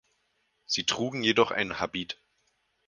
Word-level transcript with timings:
Sie 0.65 0.87
trugen 0.87 1.21
jedoch 1.21 1.51
einen 1.51 1.79
Habit. 1.79 2.19